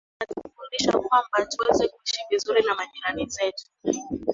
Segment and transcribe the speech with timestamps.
[0.19, 3.65] na pia inatufundisha kwamba tuweze kuishi vizuri na majirani zetu